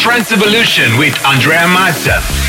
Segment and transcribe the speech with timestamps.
[0.00, 2.39] Trance Evolution with Andrea Mazza.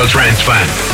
[0.00, 0.08] The
[0.40, 0.89] fan.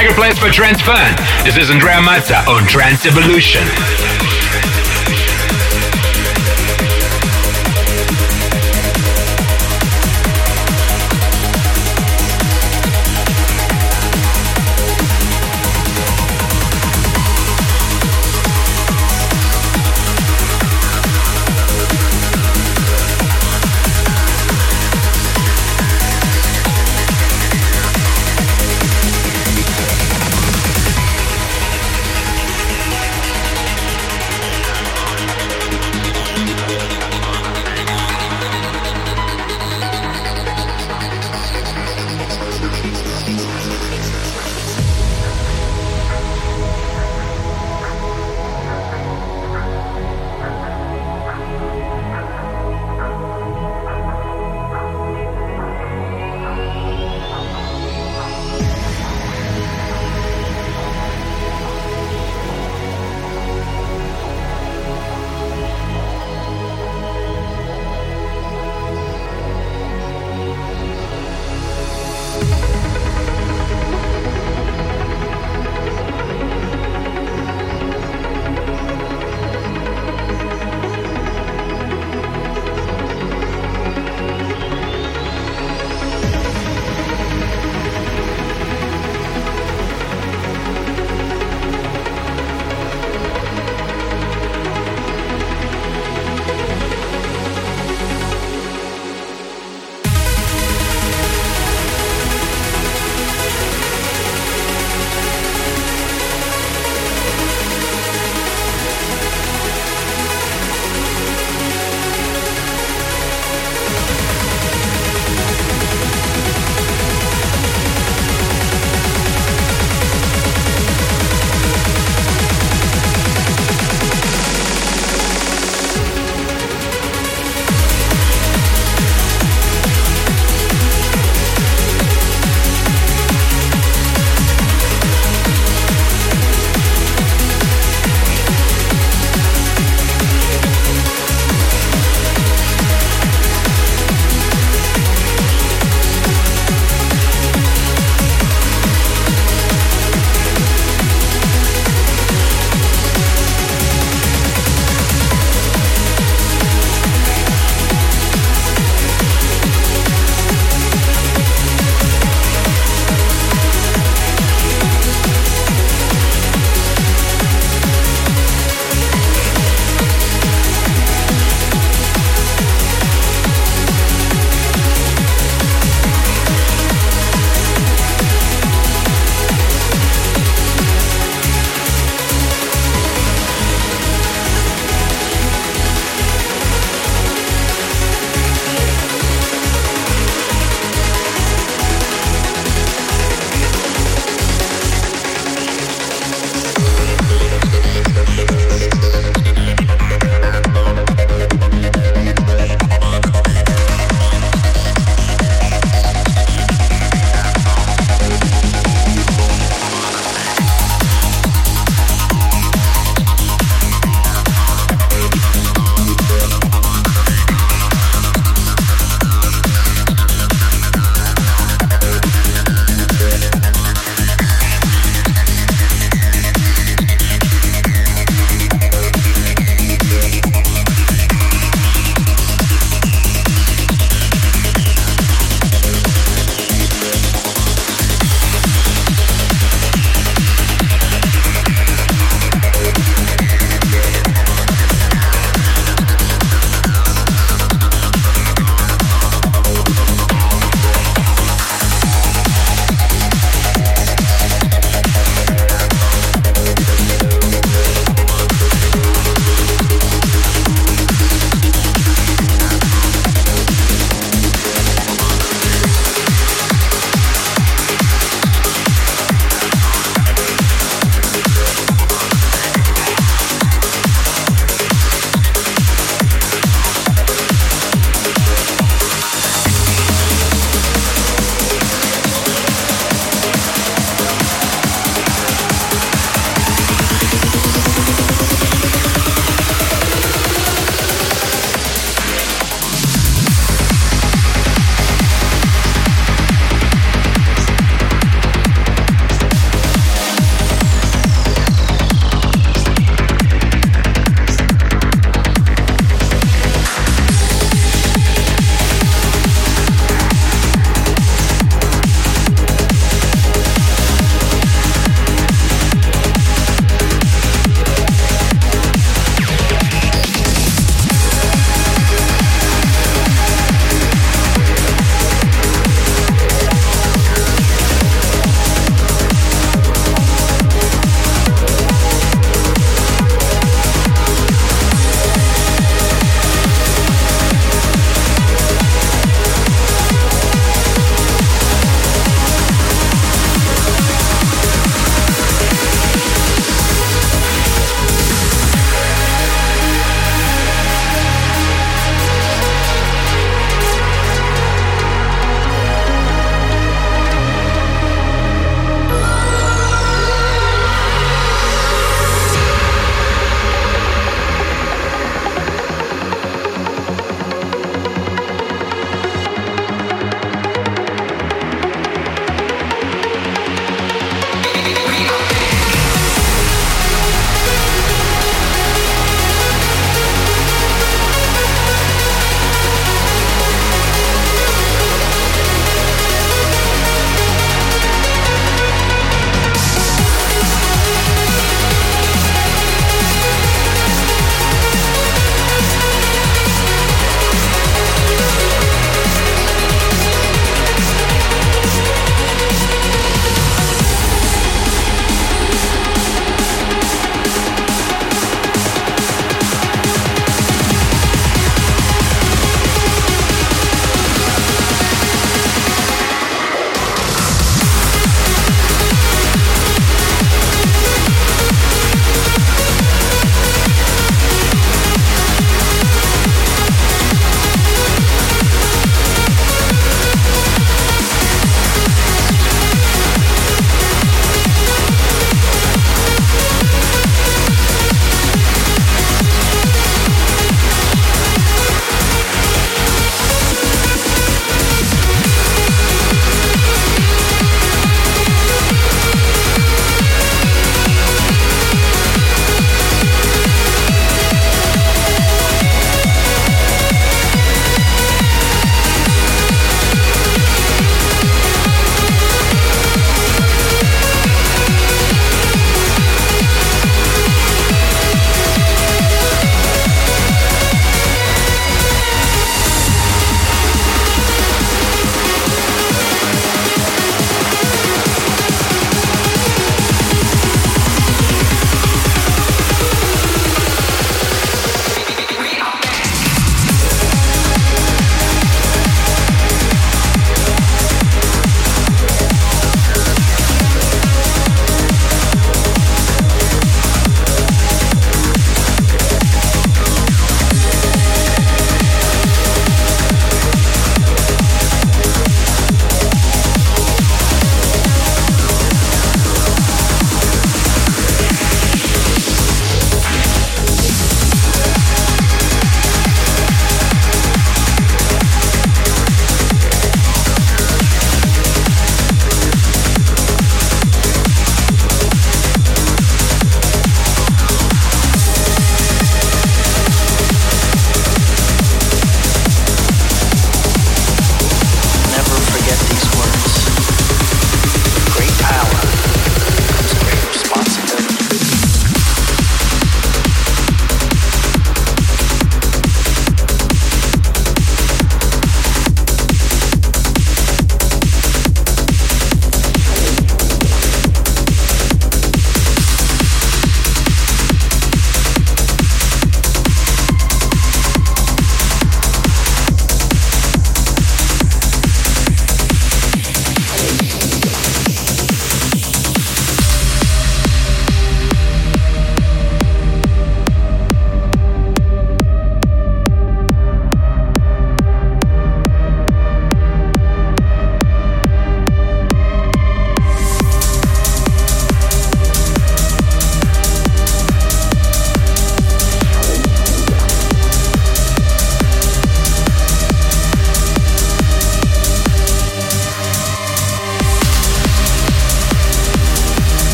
[0.00, 1.14] Tiger Place for Trance Fun.
[1.44, 3.60] This is Andrea Mazza on Trance Evolution.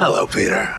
[0.00, 0.78] Hello, Peter.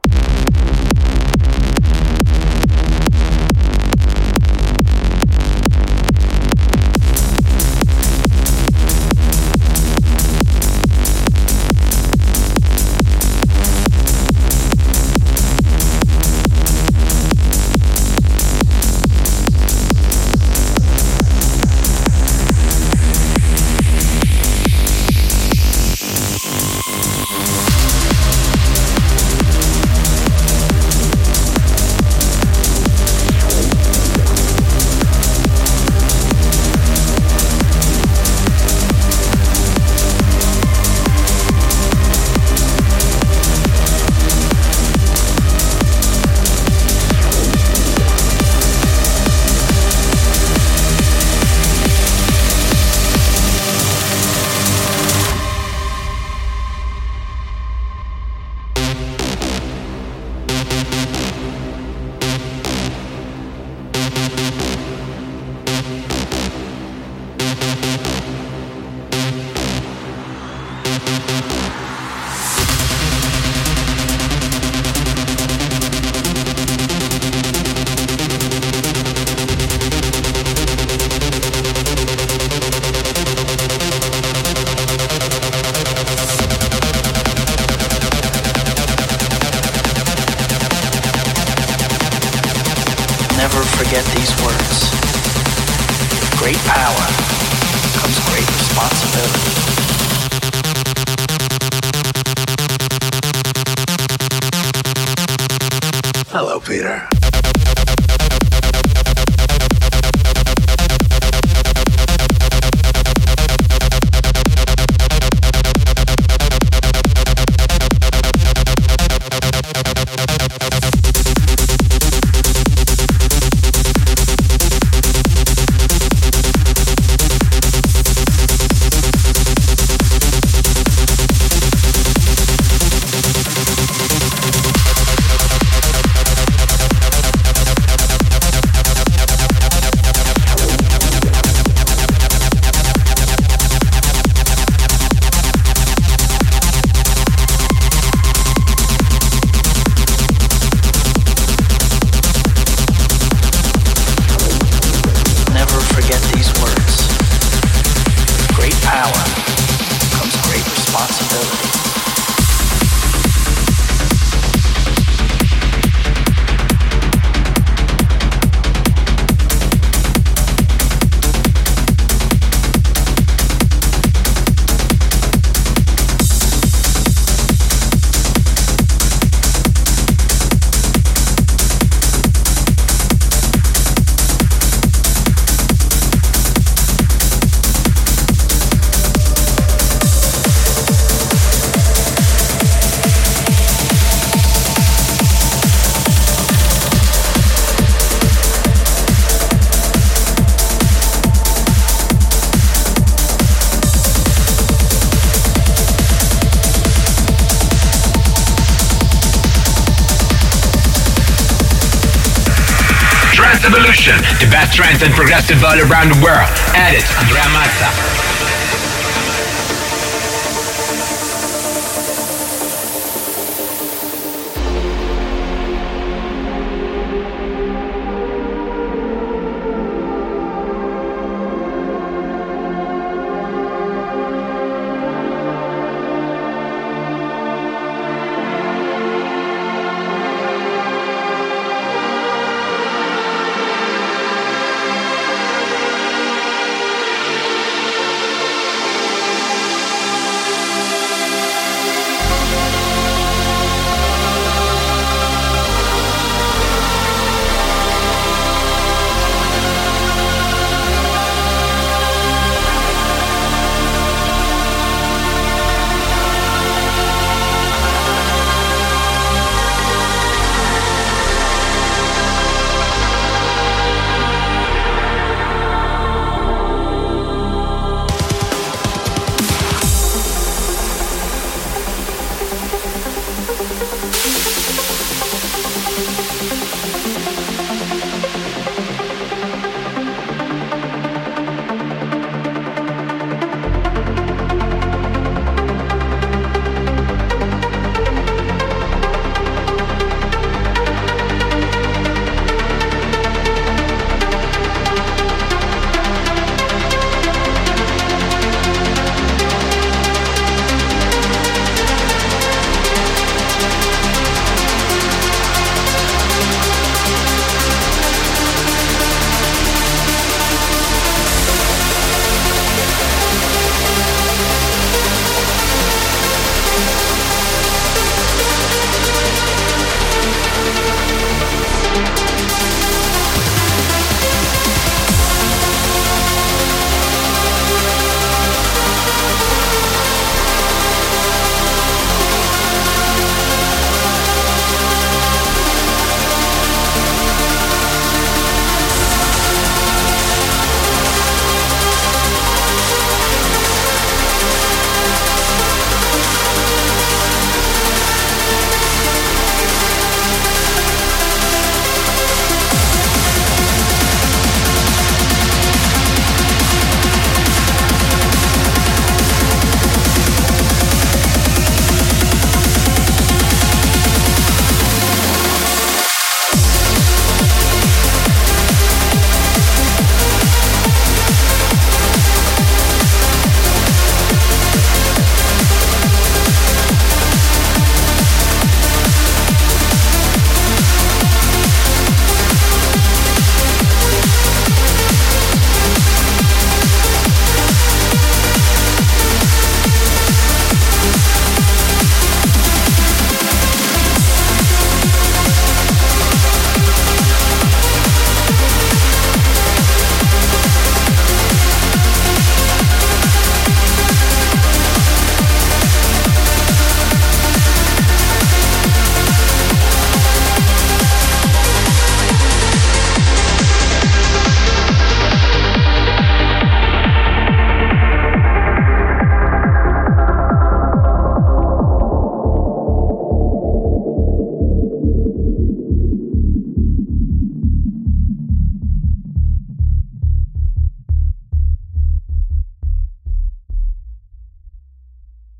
[214.71, 216.47] trance and progressive all around the world.
[216.75, 218.10] Edit Andrea Mazza.